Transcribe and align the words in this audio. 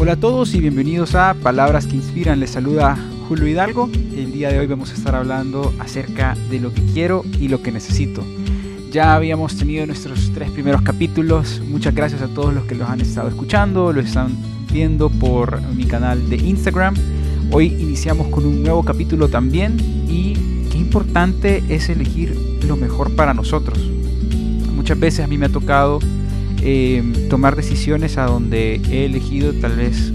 Hola 0.00 0.12
a 0.12 0.16
todos 0.16 0.54
y 0.54 0.60
bienvenidos 0.60 1.16
a 1.16 1.34
Palabras 1.34 1.88
que 1.88 1.96
Inspiran. 1.96 2.38
Les 2.38 2.50
saluda 2.50 2.96
Julio 3.26 3.48
Hidalgo. 3.48 3.90
El 4.14 4.30
día 4.30 4.48
de 4.48 4.60
hoy 4.60 4.68
vamos 4.68 4.92
a 4.92 4.94
estar 4.94 5.16
hablando 5.16 5.74
acerca 5.80 6.36
de 6.50 6.60
lo 6.60 6.72
que 6.72 6.82
quiero 6.84 7.24
y 7.40 7.48
lo 7.48 7.62
que 7.62 7.72
necesito. 7.72 8.22
Ya 8.92 9.16
habíamos 9.16 9.56
tenido 9.56 9.84
nuestros 9.86 10.30
tres 10.32 10.52
primeros 10.52 10.82
capítulos. 10.82 11.60
Muchas 11.68 11.96
gracias 11.96 12.22
a 12.22 12.28
todos 12.28 12.54
los 12.54 12.62
que 12.66 12.76
los 12.76 12.88
han 12.88 13.00
estado 13.00 13.28
escuchando, 13.28 13.92
los 13.92 14.04
están 14.04 14.36
viendo 14.70 15.10
por 15.10 15.60
mi 15.74 15.84
canal 15.84 16.30
de 16.30 16.36
Instagram. 16.36 16.94
Hoy 17.50 17.66
iniciamos 17.66 18.28
con 18.28 18.46
un 18.46 18.62
nuevo 18.62 18.84
capítulo 18.84 19.26
también 19.26 19.80
y 20.08 20.34
qué 20.70 20.78
importante 20.78 21.64
es 21.68 21.88
elegir 21.88 22.38
lo 22.68 22.76
mejor 22.76 23.16
para 23.16 23.34
nosotros. 23.34 23.80
Muchas 24.76 25.00
veces 25.00 25.24
a 25.24 25.26
mí 25.26 25.36
me 25.38 25.46
ha 25.46 25.48
tocado 25.48 25.98
eh, 26.62 27.02
tomar 27.30 27.56
decisiones 27.56 28.18
a 28.18 28.24
donde 28.24 28.80
he 28.90 29.04
elegido 29.04 29.52
tal 29.54 29.76
vez 29.76 30.12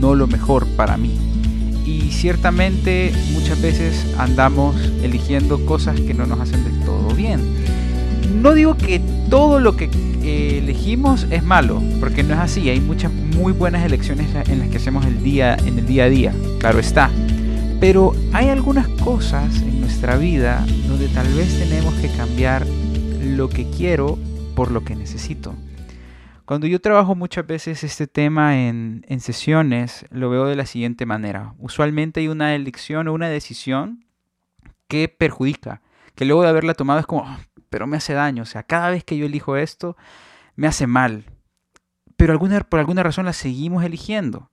no 0.00 0.14
lo 0.14 0.26
mejor 0.26 0.66
para 0.76 0.96
mí. 0.96 1.16
Y 1.86 2.10
ciertamente 2.12 3.12
muchas 3.32 3.60
veces 3.60 4.14
andamos 4.18 4.76
eligiendo 5.02 5.64
cosas 5.64 5.98
que 6.00 6.14
no 6.14 6.26
nos 6.26 6.40
hacen 6.40 6.64
del 6.64 6.80
todo 6.84 7.14
bien. 7.14 7.40
No 8.42 8.54
digo 8.54 8.76
que 8.76 9.00
todo 9.30 9.58
lo 9.58 9.76
que 9.76 9.88
eh, 10.22 10.58
elegimos 10.62 11.26
es 11.30 11.42
malo, 11.42 11.82
porque 12.00 12.22
no 12.22 12.34
es 12.34 12.40
así. 12.40 12.68
Hay 12.68 12.80
muchas 12.80 13.12
muy 13.12 13.52
buenas 13.52 13.84
elecciones 13.84 14.28
en 14.48 14.58
las 14.58 14.68
que 14.68 14.76
hacemos 14.76 15.06
el 15.06 15.22
día, 15.22 15.56
en 15.64 15.78
el 15.78 15.86
día 15.86 16.04
a 16.04 16.08
día, 16.08 16.34
claro 16.58 16.78
está. 16.78 17.10
Pero 17.80 18.14
hay 18.32 18.48
algunas 18.48 18.88
cosas 18.88 19.62
en 19.62 19.80
nuestra 19.80 20.16
vida 20.16 20.66
donde 20.88 21.08
tal 21.08 21.28
vez 21.34 21.58
tenemos 21.58 21.94
que 21.94 22.08
cambiar 22.08 22.66
lo 23.22 23.48
que 23.48 23.70
quiero 23.70 24.18
por 24.54 24.70
lo 24.72 24.84
que 24.84 24.96
necesito. 24.96 25.54
Cuando 26.48 26.66
yo 26.66 26.80
trabajo 26.80 27.14
muchas 27.14 27.46
veces 27.46 27.84
este 27.84 28.06
tema 28.06 28.58
en, 28.58 29.04
sesiones, 29.20 30.06
lo 30.08 30.30
veo 30.30 30.46
de 30.46 30.56
la 30.56 30.64
siguiente 30.64 31.04
manera. 31.04 31.54
Usualmente 31.58 32.20
hay 32.20 32.28
una 32.28 32.54
elección 32.54 33.06
o 33.06 33.12
una 33.12 33.28
decisión 33.28 34.06
que 34.88 35.08
perjudica, 35.08 35.82
que 36.14 36.24
luego 36.24 36.40
de 36.40 36.48
haberla 36.48 36.72
tomado 36.72 37.00
es 37.00 37.06
como, 37.06 37.26
ah, 37.26 37.40
pero 37.68 37.86
me 37.86 37.98
hace 37.98 38.14
daño. 38.14 38.44
O 38.44 38.46
sea, 38.46 38.62
cada 38.62 38.88
vez 38.88 39.04
que 39.04 39.18
yo 39.18 39.26
elijo 39.26 39.58
esto, 39.58 39.98
me 40.56 40.66
hace 40.66 40.86
mal. 40.86 41.24
Pero 42.16 42.32
alguna, 42.32 42.60
por 42.60 42.80
alguna 42.80 43.02
razón 43.02 43.26
la 43.26 43.34
seguimos 43.34 43.84
eligiendo. 43.84 44.50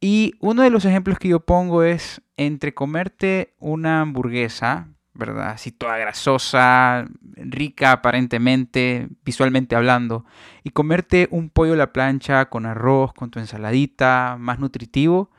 Y 0.00 0.32
uno 0.40 0.62
de 0.62 0.70
los 0.70 0.86
ejemplos 0.86 1.18
que 1.18 1.28
yo 1.28 1.40
pongo 1.40 1.82
es 1.82 2.22
entre 2.38 2.72
comerte 2.72 3.54
una 3.58 4.00
hamburguesa, 4.00 4.88
¿verdad? 5.18 5.50
Así 5.50 5.72
toda 5.72 5.98
grasosa, 5.98 7.06
rica 7.34 7.92
aparentemente, 7.92 9.08
visualmente 9.24 9.74
hablando, 9.74 10.24
y 10.62 10.70
comerte 10.70 11.26
un 11.32 11.50
pollo 11.50 11.72
a 11.72 11.76
la 11.76 11.92
plancha 11.92 12.46
con 12.46 12.66
arroz, 12.66 13.12
con 13.12 13.30
tu 13.30 13.40
ensaladita, 13.40 14.36
más 14.38 14.60
nutritivo, 14.60 15.30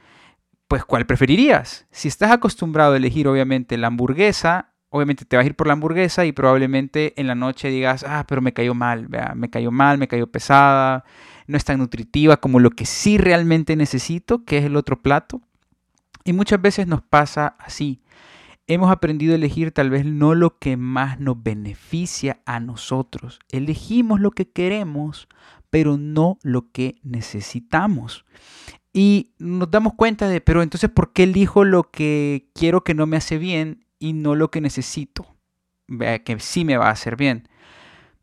pues 0.67 0.83
¿cuál 0.83 1.05
preferirías? 1.05 1.87
Si 1.91 2.09
estás 2.09 2.31
acostumbrado 2.31 2.93
a 2.93 2.97
elegir 2.97 3.27
obviamente 3.27 3.77
la 3.77 3.87
hamburguesa, 3.87 4.73
obviamente 4.89 5.23
te 5.23 5.37
vas 5.37 5.45
a 5.45 5.47
ir 5.47 5.55
por 5.55 5.67
la 5.67 5.73
hamburguesa 5.73 6.25
y 6.25 6.33
probablemente 6.33 7.13
en 7.15 7.27
la 7.27 7.35
noche 7.35 7.69
digas, 7.69 8.03
ah, 8.07 8.25
pero 8.27 8.41
me 8.41 8.53
cayó 8.53 8.73
mal, 8.73 9.07
vea, 9.07 9.33
me 9.33 9.49
cayó 9.49 9.71
mal, 9.71 9.97
me 9.97 10.09
cayó 10.09 10.27
pesada, 10.27 11.05
no 11.47 11.55
es 11.55 11.63
tan 11.63 11.79
nutritiva 11.79 12.37
como 12.37 12.59
lo 12.59 12.71
que 12.71 12.85
sí 12.85 13.17
realmente 13.17 13.77
necesito, 13.77 14.43
que 14.43 14.57
es 14.57 14.65
el 14.65 14.75
otro 14.75 15.01
plato. 15.01 15.41
Y 16.25 16.33
muchas 16.33 16.61
veces 16.61 16.85
nos 16.85 17.01
pasa 17.01 17.55
así 17.59 18.01
hemos 18.69 18.91
aprendido 18.91 19.33
a 19.33 19.35
elegir 19.35 19.71
tal 19.71 19.89
vez 19.89 20.05
no 20.05 20.35
lo 20.35 20.59
que 20.59 20.77
más 20.77 21.19
nos 21.19 21.41
beneficia 21.41 22.39
a 22.45 22.59
nosotros. 22.59 23.39
Elegimos 23.49 24.21
lo 24.21 24.29
que 24.29 24.51
queremos, 24.51 25.27
pero 25.71 25.97
no 25.97 26.37
lo 26.43 26.71
que 26.71 26.99
necesitamos. 27.01 28.25
Y 28.93 29.31
nos 29.39 29.71
damos 29.71 29.95
cuenta 29.95 30.27
de, 30.27 30.39
pero 30.39 30.61
entonces, 30.61 30.89
¿por 30.91 31.13
qué 31.13 31.23
elijo 31.23 31.63
lo 31.63 31.89
que 31.89 32.49
quiero 32.53 32.83
que 32.83 32.93
no 32.93 33.07
me 33.07 33.17
hace 33.17 33.39
bien 33.39 33.85
y 33.97 34.13
no 34.13 34.35
lo 34.35 34.51
que 34.51 34.61
necesito? 34.61 35.35
Que 35.87 36.37
sí 36.39 36.63
me 36.63 36.77
va 36.77 36.89
a 36.89 36.91
hacer 36.91 37.15
bien. 37.15 37.49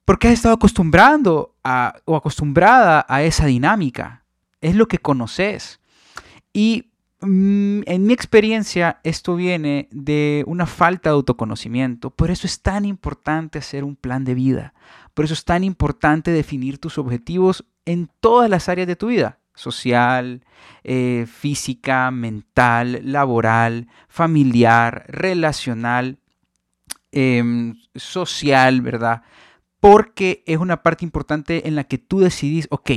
Porque 0.05 0.29
has 0.29 0.35
estado 0.35 0.55
acostumbrando 0.55 1.57
a, 1.65 1.97
o 2.05 2.15
acostumbrada 2.15 3.05
a 3.09 3.25
esa 3.25 3.47
dinámica. 3.47 4.25
Es 4.61 4.77
lo 4.77 4.87
que 4.87 4.99
conoces. 4.99 5.81
Y 6.53 6.93
en 7.23 8.07
mi 8.07 8.13
experiencia, 8.13 9.01
esto 9.03 9.37
viene 9.37 9.89
de 9.91 10.45
una 10.47 10.67
falta 10.67 11.11
de 11.11 11.15
autoconocimiento. 11.15 12.11
Por 12.11 12.31
eso 12.31 12.47
es 12.47 12.61
tan 12.61 12.85
importante 12.85 13.59
hacer 13.59 13.85
un 13.85 13.97
plan 13.97 14.25
de 14.25 14.35
vida. 14.35 14.75
Por 15.15 15.25
eso 15.25 15.35
es 15.35 15.45
tan 15.45 15.65
importante 15.65 16.31
definir 16.31 16.79
tus 16.79 16.99
objetivos 16.99 17.65
en 17.87 18.11
todas 18.21 18.51
las 18.51 18.69
áreas 18.69 18.87
de 18.87 18.97
tu 18.97 19.07
vida. 19.07 19.39
Social, 19.55 20.45
eh, 20.85 21.27
física, 21.27 22.11
mental, 22.11 23.01
laboral, 23.03 23.89
familiar, 24.09 25.07
relacional, 25.09 26.19
em, 27.13 27.77
social, 27.95 28.83
¿verdad? 28.83 29.23
Porque 29.81 30.45
es 30.47 30.59
una 30.59 30.83
parte 30.83 31.07
importante 31.07 31.67
en 31.67 31.77
la 31.77 31.85
que 31.85 31.97
tú 31.97 32.21
decidís, 32.21 32.67
ok, 32.71 32.91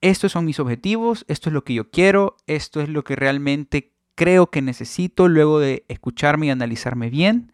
estos 0.00 0.32
son 0.32 0.44
mis 0.44 0.60
objetivos, 0.60 1.24
esto 1.28 1.50
es 1.50 1.54
lo 1.54 1.64
que 1.64 1.74
yo 1.74 1.90
quiero, 1.90 2.36
esto 2.46 2.80
es 2.80 2.88
lo 2.88 3.04
que 3.04 3.16
realmente 3.16 3.92
creo 4.14 4.50
que 4.50 4.62
necesito 4.62 5.28
luego 5.28 5.60
de 5.60 5.84
escucharme 5.88 6.46
y 6.46 6.50
analizarme 6.50 7.10
bien. 7.10 7.52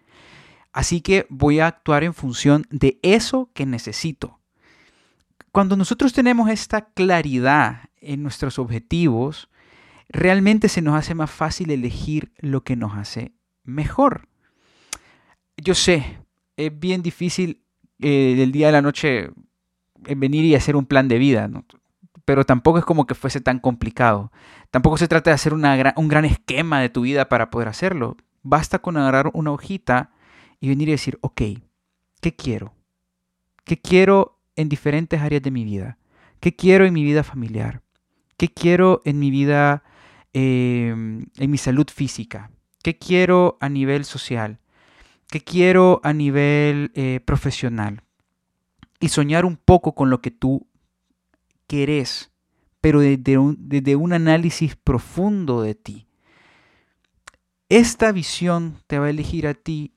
Así 0.72 1.00
que 1.00 1.26
voy 1.28 1.60
a 1.60 1.68
actuar 1.68 2.04
en 2.04 2.14
función 2.14 2.66
de 2.70 2.98
eso 3.02 3.50
que 3.54 3.64
necesito. 3.64 4.40
Cuando 5.52 5.76
nosotros 5.76 6.12
tenemos 6.12 6.50
esta 6.50 6.86
claridad 6.86 7.90
en 8.00 8.22
nuestros 8.22 8.58
objetivos, 8.58 9.48
realmente 10.08 10.68
se 10.68 10.82
nos 10.82 10.96
hace 10.96 11.14
más 11.14 11.30
fácil 11.30 11.70
elegir 11.70 12.32
lo 12.38 12.64
que 12.64 12.76
nos 12.76 12.94
hace 12.94 13.32
mejor. 13.62 14.28
Yo 15.56 15.74
sé, 15.74 16.18
es 16.56 16.78
bien 16.78 17.02
difícil 17.02 17.62
eh, 18.00 18.34
del 18.36 18.52
día 18.52 18.68
a 18.68 18.72
la 18.72 18.82
noche 18.82 19.30
eh, 20.06 20.14
venir 20.16 20.44
y 20.44 20.56
hacer 20.56 20.76
un 20.76 20.86
plan 20.86 21.08
de 21.08 21.18
vida. 21.18 21.48
Pero 22.24 22.44
tampoco 22.44 22.78
es 22.78 22.84
como 22.84 23.06
que 23.06 23.14
fuese 23.14 23.40
tan 23.40 23.58
complicado. 23.58 24.32
Tampoco 24.70 24.96
se 24.96 25.08
trata 25.08 25.30
de 25.30 25.34
hacer 25.34 25.52
un 25.54 26.08
gran 26.08 26.24
esquema 26.24 26.80
de 26.80 26.88
tu 26.88 27.02
vida 27.02 27.28
para 27.28 27.50
poder 27.50 27.68
hacerlo. 27.68 28.16
Basta 28.42 28.78
con 28.78 28.96
agarrar 28.96 29.30
una 29.34 29.52
hojita 29.52 30.12
y 30.60 30.68
venir 30.68 30.88
y 30.88 30.92
decir, 30.92 31.18
ok, 31.20 31.42
¿qué 32.20 32.34
quiero? 32.34 32.74
¿Qué 33.64 33.80
quiero 33.80 34.40
en 34.56 34.68
diferentes 34.68 35.20
áreas 35.20 35.42
de 35.42 35.50
mi 35.50 35.64
vida? 35.64 35.98
¿Qué 36.40 36.54
quiero 36.54 36.84
en 36.84 36.94
mi 36.94 37.04
vida 37.04 37.22
familiar? 37.22 37.82
¿Qué 38.36 38.48
quiero 38.48 39.00
en 39.04 39.18
mi 39.18 39.30
vida, 39.30 39.82
em, 40.32 41.26
en 41.36 41.50
mi 41.50 41.58
salud 41.58 41.86
física? 41.92 42.50
¿Qué 42.82 42.98
quiero 42.98 43.56
a 43.60 43.68
nivel 43.68 44.04
social? 44.04 44.58
¿Qué 45.28 45.40
quiero 45.40 46.00
a 46.02 46.12
nivel 46.12 46.92
eh, 46.94 47.20
profesional? 47.24 48.02
Y 49.00 49.08
soñar 49.08 49.44
un 49.44 49.56
poco 49.56 49.94
con 49.94 50.10
lo 50.10 50.20
que 50.20 50.30
tú 50.30 50.66
querés, 51.66 52.30
pero 52.80 53.00
desde 53.00 53.38
un, 53.38 53.56
desde 53.58 53.96
un 53.96 54.12
análisis 54.12 54.76
profundo 54.76 55.62
de 55.62 55.74
ti. 55.74 56.06
Esta 57.68 58.12
visión 58.12 58.76
te 58.86 58.98
va 58.98 59.06
a 59.06 59.10
elegir 59.10 59.46
a 59.46 59.54
ti, 59.54 59.94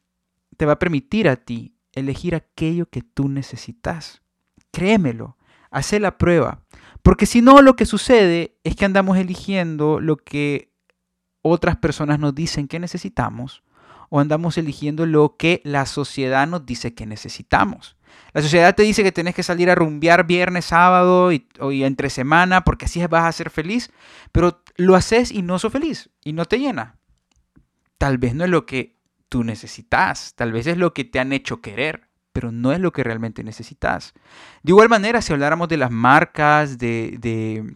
te 0.56 0.66
va 0.66 0.74
a 0.74 0.80
permitir 0.80 1.28
a 1.28 1.36
ti 1.36 1.76
elegir 1.94 2.36
aquello 2.36 2.88
que 2.88 3.02
tú 3.02 3.28
necesitas. 3.28 4.22
Créemelo, 4.72 5.38
hace 5.72 6.00
la 6.00 6.18
prueba. 6.18 6.64
Porque 7.02 7.26
si 7.26 7.42
no, 7.42 7.62
lo 7.62 7.76
que 7.76 7.86
sucede 7.86 8.58
es 8.64 8.76
que 8.76 8.86
andamos 8.86 9.18
eligiendo 9.18 10.00
lo 10.00 10.18
que 10.18 10.74
otras 11.42 11.78
personas 11.78 12.20
nos 12.20 12.36
dicen 12.36 12.68
que 12.68 12.80
necesitamos 12.80 13.64
o 14.10 14.20
andamos 14.20 14.58
eligiendo 14.58 15.06
lo 15.06 15.36
que 15.38 15.62
la 15.64 15.86
sociedad 15.86 16.48
nos 16.48 16.66
dice 16.66 16.94
que 16.94 17.06
necesitamos. 17.06 17.98
La 18.34 18.42
sociedad 18.42 18.76
te 18.76 18.84
dice 18.84 19.04
que 19.04 19.12
tienes 19.12 19.36
que 19.36 19.44
salir 19.44 19.70
a 19.70 19.76
rumbear 19.76 20.26
viernes, 20.26 20.66
sábado 20.66 21.32
y, 21.32 21.48
entre 21.84 22.10
semana 22.10 22.64
porque 22.64 22.86
así 22.86 23.06
vas 23.08 23.26
a 23.26 23.32
ser 23.32 23.50
feliz, 23.50 23.92
pero 24.32 24.62
lo 24.76 24.96
haces 24.96 25.32
y 25.32 25.42
no 25.42 25.60
sos 25.60 25.72
feliz 25.72 26.10
y 26.24 26.34
no 26.34 26.46
te 26.46 26.60
llena. 26.60 26.98
Tal 27.98 28.18
vez 28.18 28.36
no 28.36 28.44
es 28.44 28.50
lo 28.50 28.66
que 28.66 28.98
tú 29.30 29.44
necesitas, 29.44 30.34
tal 30.36 30.52
vez 30.52 30.68
es 30.68 30.78
lo 30.78 30.94
que 30.94 31.04
te 31.04 31.20
han 31.20 31.34
hecho 31.34 31.62
querer, 31.62 32.08
pero 32.32 32.52
no 32.52 32.72
es 32.72 32.80
lo 32.80 32.92
que 32.92 33.04
realmente 33.04 33.44
necesitas. 33.44 34.14
De 34.62 34.72
igual 34.72 34.90
manera, 34.90 35.22
si 35.22 35.34
habláramos 35.34 35.68
de 35.68 35.78
las 35.78 35.92
marcas, 35.92 36.78
de, 36.78 37.18
de, 37.20 37.76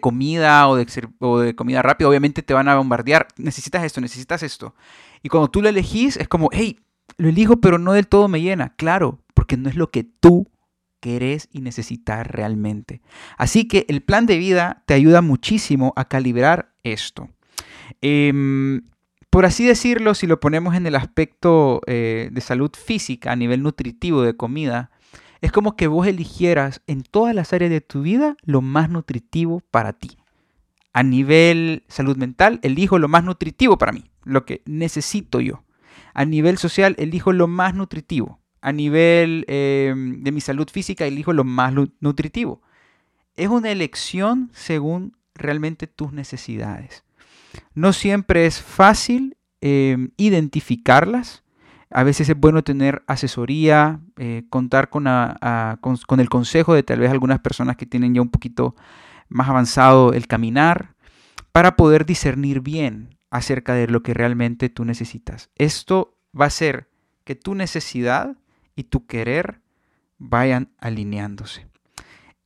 comida 0.00 0.68
o 0.68 0.76
de, 0.76 0.86
o 1.20 1.38
de 1.38 1.54
comida 1.54 1.82
rápida, 1.82 2.08
obviamente 2.08 2.42
te 2.42 2.54
van 2.54 2.68
a 2.68 2.76
bombardear. 2.76 3.28
Necesitas 3.36 3.84
esto, 3.84 4.00
necesitas 4.00 4.42
esto. 4.42 4.74
Y 5.22 5.28
cuando 5.28 5.48
tú 5.48 5.62
lo 5.62 5.68
elegís, 5.68 6.16
es 6.16 6.28
como, 6.28 6.48
hey, 6.52 6.80
lo 7.16 7.28
elijo, 7.28 7.60
pero 7.60 7.78
no 7.78 7.92
del 7.92 8.08
todo 8.08 8.28
me 8.28 8.42
llena. 8.42 8.74
Claro, 8.76 9.20
porque 9.34 9.56
no 9.56 9.68
es 9.68 9.76
lo 9.76 9.90
que 9.90 10.04
tú 10.04 10.48
querés 11.00 11.48
y 11.52 11.60
necesitas 11.60 12.26
realmente. 12.26 13.00
Así 13.38 13.68
que 13.68 13.86
el 13.88 14.02
plan 14.02 14.26
de 14.26 14.38
vida 14.38 14.82
te 14.86 14.94
ayuda 14.94 15.22
muchísimo 15.22 15.92
a 15.96 16.06
calibrar 16.06 16.72
esto. 16.82 17.28
Em, 18.00 18.82
por 19.30 19.46
así 19.46 19.64
decirlo, 19.64 20.14
si 20.14 20.26
lo 20.26 20.40
ponemos 20.40 20.74
en 20.74 20.86
el 20.86 20.94
aspecto 20.94 21.80
eh, 21.86 22.30
de 22.32 22.40
salud 22.40 22.70
física 22.72 23.32
a 23.32 23.36
nivel 23.36 23.62
nutritivo 23.62 24.22
de 24.22 24.36
comida, 24.36 24.90
es 25.40 25.52
como 25.52 25.76
que 25.76 25.86
vos 25.86 26.06
eligieras 26.06 26.82
en 26.86 27.02
todas 27.02 27.34
las 27.34 27.52
áreas 27.52 27.70
de 27.70 27.80
tu 27.80 28.02
vida 28.02 28.36
lo 28.42 28.62
más 28.62 28.90
nutritivo 28.90 29.62
para 29.70 29.92
ti. 29.92 30.16
A 30.92 31.02
nivel 31.02 31.84
salud 31.88 32.16
mental, 32.16 32.58
elijo 32.62 32.98
lo 32.98 33.08
más 33.08 33.22
nutritivo 33.22 33.76
para 33.76 33.92
mí, 33.92 34.04
lo 34.24 34.46
que 34.46 34.62
necesito 34.64 35.40
yo. 35.40 35.62
A 36.14 36.24
nivel 36.24 36.56
social, 36.56 36.94
elijo 36.98 37.32
lo 37.32 37.46
más 37.48 37.74
nutritivo. 37.74 38.40
A 38.62 38.72
nivel 38.72 39.44
em, 39.48 40.22
de 40.22 40.32
mi 40.32 40.40
salud 40.40 40.68
física, 40.70 41.04
elijo 41.04 41.34
lo 41.34 41.44
más 41.44 41.74
nutritivo. 42.00 42.62
Es 43.34 43.48
una 43.48 43.70
elección 43.70 44.50
según 44.54 45.16
realmente 45.34 45.86
tus 45.86 46.12
necesidades. 46.12 47.04
No 47.74 47.92
siempre 47.92 48.46
es 48.46 48.62
fácil 48.62 49.36
em, 49.60 50.12
identificarlas. 50.16 51.44
A 51.90 52.02
veces 52.02 52.28
es 52.28 52.38
bueno 52.38 52.64
tener 52.64 53.02
asesoría, 53.06 54.00
eh, 54.16 54.44
contar 54.50 54.90
con, 54.90 55.06
el 55.06 56.28
consejo 56.28 56.74
de 56.74 56.82
tal 56.82 57.00
vez 57.00 57.10
algunas 57.10 57.40
personas 57.40 57.76
que 57.76 57.86
tienen 57.86 58.14
ya 58.14 58.22
un 58.22 58.30
poquito 58.30 58.74
más 59.28 59.48
avanzado 59.48 60.12
el 60.12 60.26
caminar, 60.26 60.94
para 61.52 61.76
poder 61.76 62.04
discernir 62.04 62.60
bien 62.60 63.16
acerca 63.30 63.74
de 63.74 63.86
lo 63.86 64.02
que 64.02 64.14
realmente 64.14 64.68
tú 64.68 64.84
necesitas. 64.84 65.50
Esto 65.56 66.18
va 66.38 66.44
a 66.44 66.48
hacer 66.48 66.88
que 67.24 67.34
tu 67.34 67.54
necesidad 67.54 68.36
y 68.74 68.84
tu 68.84 69.06
querer 69.06 69.60
vayan 70.18 70.70
alineándose. 70.78 71.66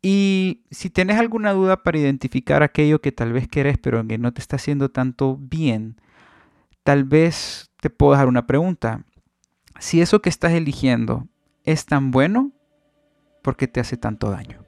Y 0.03 0.63
si 0.71 0.89
tienes 0.89 1.19
alguna 1.19 1.53
duda 1.53 1.83
para 1.83 1.99
identificar 1.99 2.63
aquello 2.63 3.01
que 3.01 3.13
tal 3.13 3.33
vez 3.33 3.49
querés 3.49 3.79
pero 3.79 4.07
que 4.07 4.17
no 4.17 4.33
te 4.33 4.41
está 4.41 4.57
haciendo 4.57 4.91
tanto 4.91 5.37
bien, 5.39 6.01
tal 6.83 7.05
vez 7.05 7.71
te 7.81 7.91
puedo 7.91 8.13
dejar 8.13 8.29
una 8.29 8.47
pregunta. 8.47 9.05
Si 9.81 10.03
eso 10.03 10.21
que 10.21 10.29
estás 10.29 10.53
eligiendo 10.53 11.27
es 11.65 11.87
tan 11.87 12.11
bueno, 12.11 12.53
¿por 13.43 13.57
qué 13.57 13.67
te 13.67 13.81
hace 13.81 13.97
tanto 13.97 14.31
daño? 14.31 14.63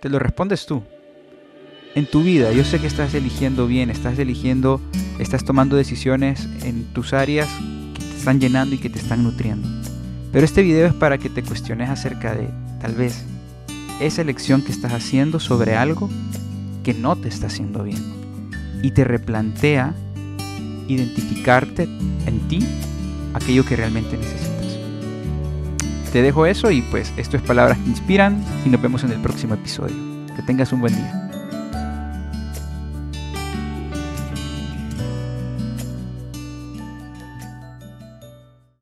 Te 0.00 0.08
lo 0.08 0.18
respondes 0.18 0.64
tú. 0.64 0.82
En 1.94 2.06
tu 2.06 2.22
vida, 2.22 2.52
yo 2.52 2.64
sé 2.64 2.80
que 2.80 2.86
estás 2.86 3.12
eligiendo 3.12 3.66
bien, 3.66 3.90
estás 3.90 4.18
eligiendo, 4.18 4.80
estás 5.18 5.44
tomando 5.44 5.76
decisiones 5.76 6.48
en 6.62 6.84
tus 6.94 7.12
áreas 7.12 7.50
que 7.92 8.00
te 8.00 8.16
están 8.16 8.40
llenando 8.40 8.74
y 8.74 8.78
que 8.78 8.88
te 8.88 8.98
están 8.98 9.22
nutriendo. 9.22 9.68
Pero 10.32 10.42
este 10.42 10.62
video 10.62 10.86
es 10.86 10.94
para 10.94 11.18
que 11.18 11.28
te 11.28 11.42
cuestiones 11.42 11.90
acerca 11.90 12.34
de, 12.34 12.48
tal 12.80 12.94
vez, 12.94 13.26
esa 14.00 14.22
elección 14.22 14.62
que 14.62 14.72
estás 14.72 14.94
haciendo 14.94 15.38
sobre 15.38 15.76
algo 15.76 16.08
que 16.82 16.94
no 16.94 17.14
te 17.14 17.28
está 17.28 17.48
haciendo 17.48 17.82
bien. 17.84 18.02
Y 18.82 18.92
te 18.92 19.04
replantea 19.04 19.94
identificarte 20.88 21.84
en 22.26 22.40
ti 22.48 22.66
aquello 23.34 23.64
que 23.64 23.76
realmente 23.76 24.16
necesitas. 24.16 24.78
Te 26.12 26.22
dejo 26.22 26.46
eso 26.46 26.70
y 26.70 26.82
pues 26.82 27.12
esto 27.16 27.36
es 27.36 27.42
Palabras 27.42 27.78
que 27.78 27.90
Inspiran 27.90 28.42
y 28.64 28.68
nos 28.68 28.80
vemos 28.80 29.04
en 29.04 29.12
el 29.12 29.20
próximo 29.20 29.54
episodio. 29.54 29.96
Que 30.34 30.42
tengas 30.42 30.72
un 30.72 30.80
buen 30.80 30.94
día. 30.94 31.25